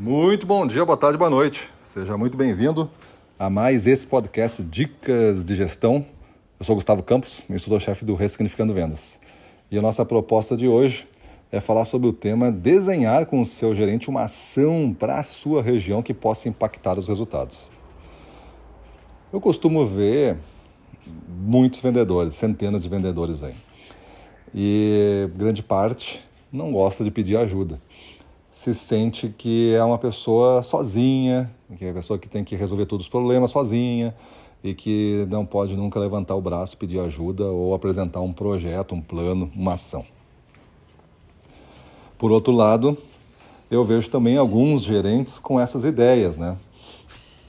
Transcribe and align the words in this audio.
Muito 0.00 0.46
bom 0.46 0.66
dia, 0.66 0.82
boa 0.82 0.96
tarde, 0.96 1.18
boa 1.18 1.28
noite. 1.28 1.68
Seja 1.82 2.16
muito 2.16 2.34
bem-vindo 2.34 2.90
a 3.38 3.50
mais 3.50 3.86
esse 3.86 4.06
podcast 4.06 4.62
Dicas 4.62 5.44
de 5.44 5.54
Gestão. 5.54 6.06
Eu 6.58 6.64
sou 6.64 6.74
Gustavo 6.74 7.02
Campos, 7.02 7.44
instrutor-chefe 7.50 8.02
do 8.02 8.14
Ressignificando 8.14 8.72
Vendas. 8.72 9.20
E 9.70 9.78
a 9.78 9.82
nossa 9.82 10.02
proposta 10.02 10.56
de 10.56 10.66
hoje 10.66 11.06
é 11.52 11.60
falar 11.60 11.84
sobre 11.84 12.08
o 12.08 12.14
tema 12.14 12.50
desenhar 12.50 13.26
com 13.26 13.42
o 13.42 13.46
seu 13.46 13.74
gerente 13.74 14.08
uma 14.08 14.22
ação 14.22 14.96
para 14.98 15.18
a 15.18 15.22
sua 15.22 15.62
região 15.62 16.02
que 16.02 16.14
possa 16.14 16.48
impactar 16.48 16.98
os 16.98 17.06
resultados. 17.06 17.68
Eu 19.30 19.38
costumo 19.38 19.84
ver 19.84 20.38
muitos 21.28 21.78
vendedores, 21.80 22.32
centenas 22.32 22.82
de 22.82 22.88
vendedores 22.88 23.44
aí. 23.44 23.54
E 24.54 25.28
grande 25.36 25.62
parte 25.62 26.24
não 26.50 26.72
gosta 26.72 27.04
de 27.04 27.10
pedir 27.10 27.36
ajuda 27.36 27.78
se 28.50 28.74
sente 28.74 29.28
que 29.28 29.72
é 29.74 29.82
uma 29.82 29.98
pessoa 29.98 30.62
sozinha, 30.62 31.50
que 31.76 31.84
é 31.84 31.88
uma 31.88 31.94
pessoa 31.94 32.18
que 32.18 32.28
tem 32.28 32.42
que 32.42 32.56
resolver 32.56 32.86
todos 32.86 33.06
os 33.06 33.10
problemas 33.10 33.50
sozinha 33.50 34.14
e 34.62 34.74
que 34.74 35.26
não 35.30 35.46
pode 35.46 35.76
nunca 35.76 35.98
levantar 35.98 36.34
o 36.34 36.40
braço, 36.40 36.76
pedir 36.76 37.00
ajuda 37.00 37.44
ou 37.44 37.74
apresentar 37.74 38.20
um 38.20 38.32
projeto, 38.32 38.94
um 38.94 39.00
plano, 39.00 39.50
uma 39.54 39.74
ação. 39.74 40.04
Por 42.18 42.30
outro 42.30 42.52
lado, 42.52 42.98
eu 43.70 43.84
vejo 43.84 44.10
também 44.10 44.36
alguns 44.36 44.82
gerentes 44.82 45.38
com 45.38 45.58
essas 45.58 45.84
ideias, 45.84 46.36
né? 46.36 46.56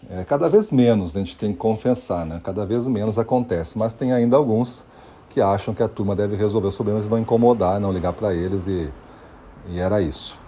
É, 0.10 0.24
cada 0.24 0.49
vez 0.49 0.72
menos, 0.72 1.16
a 1.16 1.20
gente 1.20 1.36
tem 1.36 1.52
que 1.52 1.58
confessar, 1.58 2.26
né? 2.26 2.40
Cada 2.44 2.66
vez 2.66 2.88
menos 2.88 3.18
acontece, 3.18 3.77
mas 3.77 3.94
tem 3.94 4.13
ainda 4.13 4.38
alguns 4.38 4.86
que 5.30 5.41
acham 5.41 5.74
que 5.74 5.82
a 5.82 5.88
turma 5.88 6.16
deve 6.16 6.36
resolver 6.36 6.68
os 6.68 6.76
problemas 6.76 7.08
e 7.08 7.10
não 7.10 7.18
incomodar, 7.18 7.80
não 7.80 7.91
ligar 7.91 8.13
para 8.13 8.34
eles 8.34 8.68
e, 8.68 8.91
e 9.70 9.80
era 9.80 10.02
isso. 10.02 10.41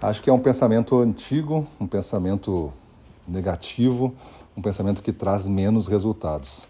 Acho 0.00 0.22
que 0.22 0.30
é 0.30 0.32
um 0.32 0.38
pensamento 0.38 0.96
antigo, 1.00 1.66
um 1.80 1.86
pensamento 1.86 2.72
negativo, 3.26 4.14
um 4.56 4.62
pensamento 4.62 5.02
que 5.02 5.12
traz 5.12 5.48
menos 5.48 5.88
resultados. 5.88 6.68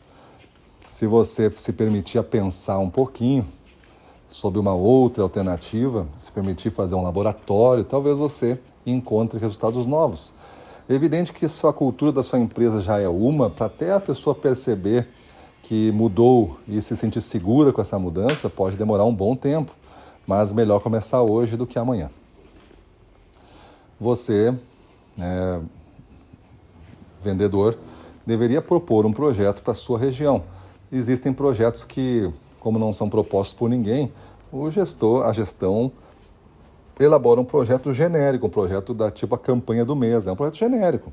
Se 0.89 1.07
você 1.07 1.53
se 1.55 1.75
permitir 1.75 2.23
pensar 2.23 2.79
um 2.79 2.89
pouquinho 2.89 3.47
sobre 4.31 4.59
uma 4.59 4.73
outra 4.73 5.23
alternativa, 5.23 6.07
se 6.17 6.33
permitir 6.33 6.71
fazer 6.71 6.95
um 6.95 7.03
laboratório, 7.03 7.85
talvez 7.85 8.17
você 8.17 8.59
encontre 8.87 9.39
resultados 9.39 9.85
novos. 9.85 10.33
É 10.89 10.95
evidente 10.95 11.31
que 11.31 11.47
se 11.47 11.67
a 11.67 11.73
cultura 11.73 12.11
da 12.11 12.23
sua 12.23 12.39
empresa 12.39 12.81
já 12.81 12.99
é 12.99 13.09
uma, 13.09 13.51
para 13.51 13.67
até 13.67 13.93
a 13.93 14.01
pessoa 14.01 14.35
perceber 14.35 15.07
que 15.63 15.93
mudou 15.93 16.59
e 16.67 16.81
se 16.81 16.97
sentir 16.97 17.21
segura 17.21 17.75
com 17.75 17.83
essa 17.83 17.99
mudança, 17.99 18.49
pode 18.49 18.79
demorar 18.79 19.05
um 19.05 19.15
bom 19.15 19.37
tempo, 19.37 19.71
mas 20.27 20.51
melhor 20.55 20.81
começar 20.81 21.21
hoje 21.21 21.59
do 21.59 21.67
que 21.67 21.79
amanhã 21.79 22.09
você, 23.99 24.55
né, 25.17 25.61
vendedor, 27.23 27.77
deveria 28.25 28.63
propor 28.63 29.05
um 29.05 29.13
projeto 29.13 29.63
para 29.63 29.73
a 29.73 29.75
sua 29.75 29.99
região. 29.99 30.45
Existem 30.93 31.33
projetos 31.33 31.85
que, 31.85 32.31
como 32.61 32.79
não 32.79 32.93
são 32.93 33.11
propostos 33.11 33.55
por 33.55 33.69
ninguém, 33.69 34.13
o 34.53 34.71
gestor, 34.71 35.27
a 35.27 35.33
gestão 35.33 35.93
elabora 36.99 37.41
um 37.41 37.45
projeto 37.45 37.93
genérico, 37.93 38.47
um 38.47 38.51
projeto 38.51 38.95
da 38.95 39.11
tipo 39.11 39.35
a 39.35 39.39
campanha 39.39 39.85
do 39.85 39.95
mês. 39.95 40.27
É 40.27 40.33
um 40.33 40.37
projeto 40.37 40.57
genérico. 40.57 41.13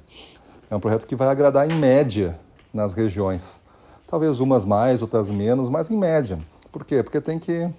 É 0.70 0.75
um 0.75 0.80
projeto 0.80 1.05
que 1.05 1.16
vai 1.16 1.27
agradar 1.27 1.70
em 1.70 1.75
média 1.75 2.39
nas 2.73 2.94
regiões. 2.94 3.61
Talvez 4.08 4.39
umas 4.39 4.66
mais, 4.66 5.02
outras 5.02 5.31
menos, 5.31 5.70
mas 5.70 5.89
em 5.89 5.97
média. 5.97 6.39
Por 6.72 6.86
quê? 6.86 7.03
Porque 7.03 7.20
tem 7.20 7.38
que 7.38 7.70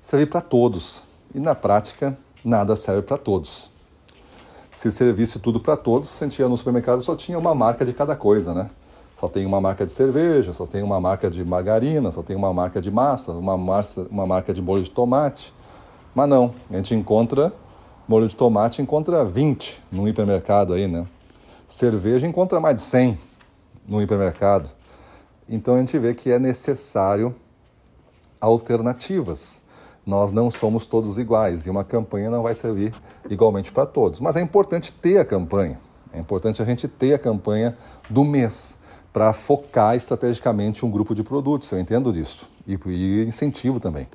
servir 0.00 0.26
para 0.26 0.40
todos. 0.40 1.04
E 1.34 1.40
na 1.40 1.54
prática, 1.54 2.16
nada 2.44 2.74
serve 2.76 3.02
para 3.02 3.18
todos 3.18 3.75
se 4.76 4.92
servisse 4.92 5.38
tudo 5.38 5.58
para 5.58 5.74
todos, 5.74 6.10
sentia 6.10 6.46
no 6.50 6.56
supermercado 6.56 7.00
só 7.00 7.16
tinha 7.16 7.38
uma 7.38 7.54
marca 7.54 7.82
de 7.82 7.94
cada 7.94 8.14
coisa, 8.14 8.52
né? 8.52 8.68
Só 9.14 9.26
tem 9.26 9.46
uma 9.46 9.58
marca 9.58 9.86
de 9.86 9.92
cerveja, 9.92 10.52
só 10.52 10.66
tem 10.66 10.82
uma 10.82 11.00
marca 11.00 11.30
de 11.30 11.42
margarina, 11.42 12.10
só 12.10 12.22
tem 12.22 12.36
uma 12.36 12.52
marca 12.52 12.78
de 12.78 12.90
massa, 12.90 13.32
uma, 13.32 13.56
massa, 13.56 14.06
uma 14.10 14.26
marca 14.26 14.52
de 14.52 14.60
molho 14.60 14.84
de 14.84 14.90
tomate. 14.90 15.50
Mas 16.14 16.28
não, 16.28 16.52
a 16.70 16.76
gente 16.76 16.94
encontra 16.94 17.50
molho 18.06 18.28
de 18.28 18.36
tomate, 18.36 18.82
encontra 18.82 19.24
20 19.24 19.82
no 19.90 20.06
hipermercado 20.06 20.74
aí, 20.74 20.86
né? 20.86 21.06
Cerveja 21.66 22.26
encontra 22.26 22.60
mais 22.60 22.74
de 22.74 22.82
100 22.82 23.18
no 23.88 24.02
hipermercado. 24.02 24.68
Então 25.48 25.76
a 25.76 25.78
gente 25.78 25.98
vê 25.98 26.12
que 26.12 26.30
é 26.30 26.38
necessário 26.38 27.34
alternativas. 28.38 29.62
Nós 30.06 30.32
não 30.32 30.52
somos 30.52 30.86
todos 30.86 31.18
iguais 31.18 31.66
e 31.66 31.70
uma 31.70 31.82
campanha 31.82 32.30
não 32.30 32.44
vai 32.44 32.54
servir 32.54 32.94
igualmente 33.28 33.72
para 33.72 33.84
todos. 33.84 34.20
Mas 34.20 34.36
é 34.36 34.40
importante 34.40 34.92
ter 34.92 35.18
a 35.18 35.24
campanha. 35.24 35.80
É 36.12 36.20
importante 36.20 36.62
a 36.62 36.64
gente 36.64 36.86
ter 36.86 37.14
a 37.14 37.18
campanha 37.18 37.76
do 38.08 38.24
mês 38.24 38.78
para 39.12 39.32
focar 39.32 39.96
estrategicamente 39.96 40.86
um 40.86 40.90
grupo 40.90 41.12
de 41.12 41.24
produtos. 41.24 41.72
Eu 41.72 41.80
entendo 41.80 42.12
disso 42.12 42.48
e, 42.64 42.78
e 42.86 43.24
incentivo 43.24 43.80
também. 43.80 44.06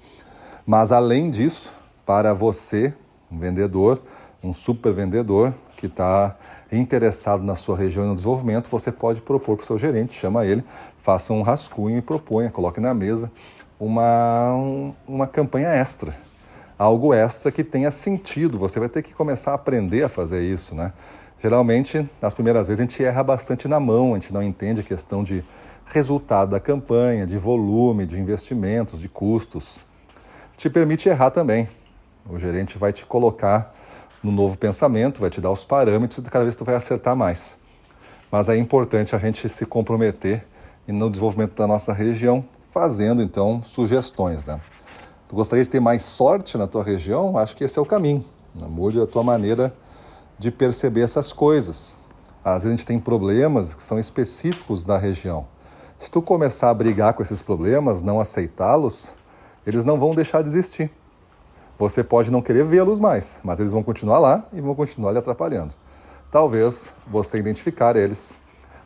Mas 0.66 0.94
além 0.94 1.30
disso, 1.30 1.74
para 2.06 2.34
você, 2.34 2.94
um 3.30 3.38
vendedor, 3.38 4.02
um 4.42 4.54
super 4.54 4.94
vendedor 4.94 5.54
que 5.76 5.88
está 5.88 6.38
interessado 6.72 7.44
na 7.44 7.56
sua 7.56 7.76
região 7.76 8.06
e 8.06 8.08
no 8.08 8.16
desenvolvimento, 8.16 8.70
você 8.70 8.92
pode 8.92 9.22
propor 9.22 9.58
para 9.58 9.64
o 9.64 9.66
seu 9.66 9.78
gerente, 9.78 10.14
chama 10.14 10.46
ele, 10.46 10.64
faça 10.98 11.34
um 11.34 11.42
rascunho 11.42 11.98
e 11.98 12.02
proponha, 12.02 12.50
coloque 12.50 12.80
na 12.80 12.94
mesa 12.94 13.30
uma, 13.82 14.94
uma 15.08 15.26
campanha 15.26 15.70
extra, 15.70 16.14
algo 16.78 17.16
extra 17.16 17.52
que 17.52 17.64
tenha 17.64 17.90
sentido. 17.90 18.60
Você 18.60 18.80
vai 18.80 18.88
ter 18.88 19.02
que 19.02 19.12
começar 19.12 19.52
a 19.52 19.56
aprender 19.56 20.04
a 20.04 20.10
fazer 20.10 20.44
isso, 20.44 20.76
né? 20.76 20.94
Geralmente, 21.42 22.08
nas 22.22 22.36
primeiras 22.36 22.68
vezes, 22.68 22.80
a 22.80 22.84
gente 22.84 23.04
erra 23.04 23.24
bastante 23.24 23.68
na 23.68 23.80
mão, 23.80 24.14
a 24.14 24.20
gente 24.20 24.32
não 24.32 24.44
entende 24.44 24.82
a 24.82 24.84
questão 24.84 25.24
de 25.24 25.44
resultado 25.88 26.52
da 26.52 26.60
campanha, 26.60 27.26
de 27.26 27.40
volume, 27.40 28.06
de 28.06 28.20
investimentos, 28.20 29.00
de 29.00 29.10
custos. 29.10 29.84
Te 30.56 30.70
permite 30.70 31.10
errar 31.10 31.32
também. 31.32 31.68
O 32.30 32.38
gerente 32.38 32.78
vai 32.78 32.94
te 32.94 33.04
colocar 33.04 33.76
no 34.22 34.32
novo 34.32 34.56
pensamento, 34.56 35.20
vai 35.20 35.32
te 35.32 35.42
dar 35.42 35.50
os 35.50 35.64
parâmetros 35.64 36.24
e 36.24 36.30
cada 36.30 36.44
vez 36.46 36.56
tu 36.56 36.64
vai 36.64 36.76
acertar 36.76 37.16
mais. 37.16 37.58
Mas 38.32 38.48
é 38.48 38.56
importante 38.56 39.16
a 39.16 39.20
gente 39.20 39.50
se 39.50 39.66
comprometer 39.66 40.46
no 40.88 41.10
desenvolvimento 41.10 41.56
da 41.56 41.66
nossa 41.66 41.92
região, 41.92 42.46
fazendo 42.72 43.22
então 43.22 43.62
sugestões. 43.64 44.46
Né? 44.46 44.60
Tu 45.28 45.36
gostaria 45.36 45.64
de 45.64 45.70
ter 45.70 45.82
mais 45.82 46.02
sorte 46.04 46.58
na 46.58 46.66
tua 46.66 46.84
região? 46.84 47.38
Acho 47.38 47.56
que 47.56 47.66
esse 47.66 47.78
é 47.78 47.82
o 47.82 47.86
caminho. 47.86 48.24
Né? 48.56 48.66
Mude 48.68 49.00
a 49.00 49.06
tua 49.06 49.22
maneira 49.22 49.74
de 50.40 50.50
perceber 50.50 51.02
essas 51.02 51.32
coisas. 51.32 51.98
Às 52.44 52.64
vezes 52.64 52.68
a 52.68 52.70
gente 52.72 52.86
tem 52.86 53.00
problemas 53.00 53.76
que 53.76 53.84
são 53.84 54.00
específicos 54.00 54.84
da 54.86 54.98
região. 54.98 55.46
Se 56.00 56.10
tu 56.10 56.22
começar 56.22 56.70
a 56.70 56.74
brigar 56.74 57.14
com 57.14 57.22
esses 57.22 57.44
problemas, 57.44 58.02
não 58.02 58.20
aceitá-los, 58.20 59.14
eles 59.68 59.86
não 59.86 60.00
vão 60.00 60.16
deixar 60.16 60.42
de 60.42 60.48
existir. 60.48 60.90
Você 61.78 62.04
pode 62.04 62.32
não 62.32 62.42
querer 62.42 62.64
vê-los 62.64 63.00
mais, 63.00 63.40
mas 63.44 63.60
eles 63.60 63.72
vão 63.72 63.84
continuar 63.84 64.18
lá 64.18 64.46
e 64.52 64.62
vão 64.62 64.74
continuar 64.74 65.12
lhe 65.12 65.20
atrapalhando. 65.20 65.74
Talvez 66.32 66.92
você 67.06 67.38
identificar 67.38 67.96
eles 67.96 68.38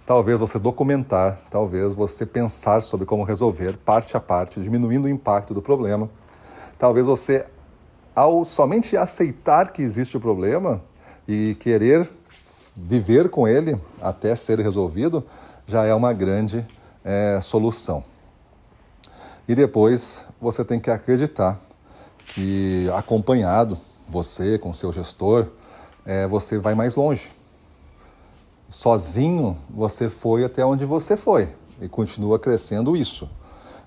Talvez 0.06 0.40
você 0.40 0.60
documentar, 0.60 1.40
talvez 1.50 1.96
você 1.96 2.28
pensar 2.28 2.84
sobre 2.84 3.08
como 3.08 3.24
resolver 3.24 3.76
parte 3.78 4.16
a 4.16 4.20
parte, 4.20 4.62
diminuindo 4.62 5.06
o 5.06 5.10
impacto 5.10 5.52
do 5.52 5.64
problema. 5.64 6.08
Talvez 6.78 7.08
você, 7.08 7.44
ao 8.16 8.46
somente 8.46 8.96
aceitar 8.96 9.74
que 9.74 9.82
existe 9.82 10.16
o 10.16 10.20
problema 10.20 10.80
e 11.28 11.56
querer 11.60 12.08
viver 12.76 13.30
com 13.30 13.48
ele 13.48 13.80
até 14.00 14.36
ser 14.36 14.60
resolvido, 14.60 15.24
já 15.66 15.86
é 15.86 15.94
uma 15.96 16.14
grande 16.14 16.64
é, 17.04 17.40
solução. 17.42 18.04
E 19.48 19.56
depois 19.56 20.24
você 20.40 20.64
tem 20.64 20.80
que 20.80 20.92
acreditar 20.92 21.60
que, 22.28 22.88
acompanhado, 22.96 23.76
você 24.08 24.60
com 24.60 24.72
seu 24.72 24.94
gestor, 24.94 25.48
é, 26.06 26.28
você 26.28 26.60
vai 26.60 26.76
mais 26.76 26.96
longe 26.96 27.32
sozinho 28.70 29.58
você 29.70 30.10
foi 30.10 30.44
até 30.44 30.66
onde 30.66 30.86
você 30.86 31.16
foi 31.16 31.50
e 31.80 31.88
continua 31.88 32.40
crescendo 32.40 32.96
isso. 32.96 33.30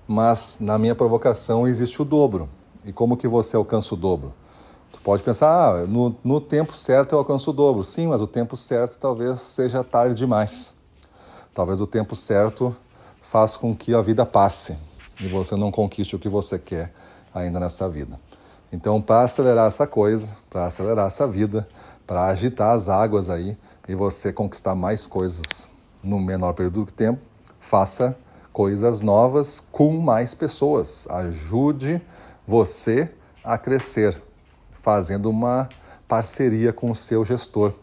Mas 0.07 0.57
na 0.59 0.77
minha 0.77 0.95
provocação 0.95 1.67
existe 1.67 2.01
o 2.01 2.05
dobro. 2.05 2.49
E 2.85 2.91
como 2.91 3.17
que 3.17 3.27
você 3.27 3.55
alcança 3.55 3.93
o 3.93 3.97
dobro? 3.97 4.33
Tu 4.91 4.99
pode 5.01 5.21
pensar, 5.21 5.75
ah, 5.75 5.85
no, 5.85 6.15
no 6.23 6.41
tempo 6.41 6.73
certo 6.73 7.13
eu 7.13 7.19
alcanço 7.19 7.51
o 7.51 7.53
dobro. 7.53 7.83
Sim, 7.83 8.07
mas 8.07 8.21
o 8.21 8.27
tempo 8.27 8.57
certo 8.57 8.97
talvez 8.97 9.39
seja 9.41 9.83
tarde 9.83 10.15
demais. 10.15 10.73
Talvez 11.53 11.81
o 11.81 11.87
tempo 11.87 12.15
certo 12.15 12.75
faça 13.21 13.59
com 13.59 13.75
que 13.75 13.93
a 13.93 14.01
vida 14.01 14.25
passe 14.25 14.75
e 15.19 15.27
você 15.27 15.55
não 15.55 15.71
conquiste 15.71 16.15
o 16.15 16.19
que 16.19 16.29
você 16.29 16.57
quer 16.57 16.91
ainda 17.33 17.59
nessa 17.59 17.87
vida. 17.87 18.19
Então, 18.71 19.01
para 19.01 19.21
acelerar 19.21 19.67
essa 19.67 19.85
coisa, 19.85 20.35
para 20.49 20.65
acelerar 20.65 21.07
essa 21.07 21.27
vida, 21.27 21.67
para 22.09 22.25
agitar 22.25 22.71
as 22.71 22.89
águas 22.89 23.29
aí, 23.29 23.55
e 23.87 23.93
você 23.93 24.33
conquistar 24.33 24.73
mais 24.73 25.05
coisas 25.05 25.69
no 26.03 26.19
menor 26.19 26.53
período 26.53 26.85
de 26.85 26.91
tempo, 26.91 27.21
faça 27.59 28.17
coisas 28.51 28.99
novas 28.99 29.59
com 29.59 29.95
mais 29.99 30.33
pessoas. 30.33 31.07
Ajude 31.07 32.01
você 32.47 33.11
a 33.43 33.59
crescer, 33.59 34.19
fazendo 34.71 35.29
uma 35.29 35.69
parceria 36.07 36.73
com 36.73 36.89
o 36.89 36.95
seu 36.95 37.23
gestor. 37.23 37.73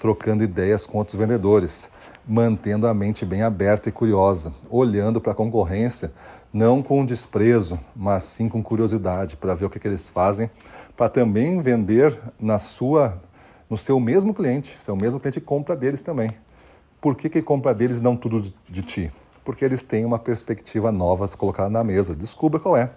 trocando 0.00 0.42
ideias 0.42 0.86
com 0.86 0.96
outros 0.96 1.18
vendedores, 1.18 1.90
mantendo 2.26 2.86
a 2.86 2.94
mente 2.94 3.26
bem 3.26 3.42
aberta 3.42 3.90
e 3.90 3.92
curiosa, 3.92 4.50
olhando 4.70 5.20
para 5.20 5.32
a 5.32 5.34
concorrência 5.34 6.10
não 6.50 6.82
com 6.82 7.04
desprezo, 7.04 7.78
mas 7.94 8.22
sim 8.22 8.48
com 8.48 8.62
curiosidade 8.62 9.36
para 9.36 9.54
ver 9.54 9.64
o 9.66 9.70
que, 9.70 9.80
que 9.80 9.88
eles 9.88 10.08
fazem, 10.08 10.48
para 10.96 11.08
também 11.10 11.60
vender 11.60 12.16
na 12.38 12.58
sua, 12.58 13.20
no 13.68 13.78
seu 13.78 13.98
mesmo 13.98 14.34
cliente, 14.34 14.76
seu 14.80 14.96
mesmo 14.96 15.18
cliente 15.18 15.40
compra 15.40 15.74
deles 15.76 16.02
também. 16.02 16.30
Por 17.00 17.16
que, 17.16 17.28
que 17.28 17.42
compra 17.42 17.74
deles 17.74 18.00
não 18.00 18.16
tudo 18.16 18.52
de, 18.68 18.82
ti? 18.82 19.12
Porque 19.44 19.64
eles 19.64 19.82
têm 19.82 20.04
uma 20.04 20.18
perspectiva 20.18 20.90
nova 20.90 21.26
se 21.26 21.36
colocar 21.36 21.68
na 21.68 21.84
mesa. 21.84 22.14
Descubra 22.14 22.58
qual 22.58 22.76
é 22.76 22.90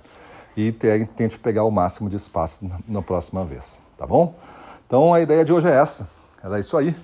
e 0.55 0.71
tente 0.71 1.37
pegar 1.37 1.63
o 1.63 1.71
máximo 1.71 2.09
de 2.09 2.15
espaço 2.15 2.69
na, 2.87 3.01
próxima 3.01 3.45
vez, 3.45 3.79
tá 3.95 4.07
bom? 4.07 4.33
Então 4.87 5.13
a 5.13 5.21
ideia 5.21 5.45
de 5.45 5.53
hoje 5.53 5.67
é 5.67 5.75
essa. 5.75 6.09
Era 6.43 6.59
isso 6.59 6.75
aí. 6.75 6.95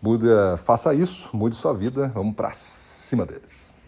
Muda, 0.00 0.56
faça 0.56 0.94
isso, 0.94 1.28
mude 1.36 1.56
sua 1.56 1.74
vida, 1.74 2.10
vamos 2.14 2.34
para 2.34 2.52
cima 2.52 3.26
deles. 3.26 3.79